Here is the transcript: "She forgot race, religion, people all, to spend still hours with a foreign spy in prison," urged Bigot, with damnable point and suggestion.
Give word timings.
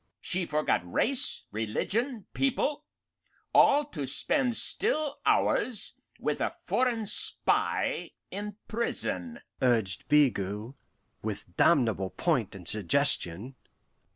"She 0.19 0.47
forgot 0.47 0.81
race, 0.91 1.43
religion, 1.51 2.25
people 2.33 2.85
all, 3.53 3.85
to 3.89 4.07
spend 4.07 4.57
still 4.57 5.19
hours 5.27 5.93
with 6.19 6.41
a 6.41 6.55
foreign 6.65 7.05
spy 7.05 8.09
in 8.31 8.55
prison," 8.67 9.41
urged 9.61 10.07
Bigot, 10.09 10.73
with 11.21 11.55
damnable 11.55 12.09
point 12.09 12.55
and 12.55 12.67
suggestion. 12.67 13.53